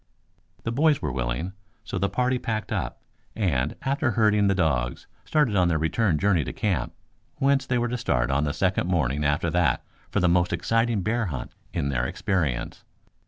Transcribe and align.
The 0.63 0.71
boys 0.71 0.99
were 0.99 1.11
willing, 1.11 1.53
so 1.83 1.99
the 1.99 2.09
party 2.09 2.39
packed 2.39 2.71
up, 2.71 3.03
and, 3.35 3.75
after 3.83 4.09
herding 4.13 4.47
the 4.47 4.55
dogs, 4.55 5.05
started 5.25 5.55
on 5.55 5.67
their 5.67 5.77
return 5.77 6.17
journey 6.17 6.43
to 6.43 6.51
camp, 6.51 6.93
whence 7.35 7.67
they 7.67 7.77
were 7.77 7.87
to 7.89 7.99
start 7.99 8.31
on 8.31 8.43
the 8.43 8.51
second 8.51 8.87
morning 8.87 9.23
after 9.23 9.51
that 9.51 9.83
for 10.09 10.19
the 10.19 10.27
most 10.27 10.53
exciting 10.53 11.03
bear 11.03 11.27
hunt 11.27 11.51
in 11.71 11.89
their 11.89 12.07
experience. 12.07 12.83